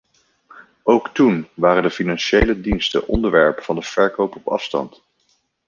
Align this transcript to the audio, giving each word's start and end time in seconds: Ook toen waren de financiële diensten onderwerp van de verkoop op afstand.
Ook 0.83 1.07
toen 1.13 1.47
waren 1.53 1.83
de 1.83 1.89
financiële 1.91 2.61
diensten 2.61 3.07
onderwerp 3.07 3.61
van 3.63 3.75
de 3.75 3.81
verkoop 3.81 4.35
op 4.35 4.47
afstand. 4.47 5.03